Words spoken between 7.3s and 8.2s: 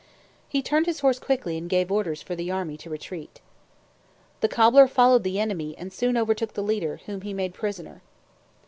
made prisoner.